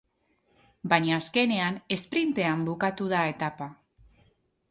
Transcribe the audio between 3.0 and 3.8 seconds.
da etapa.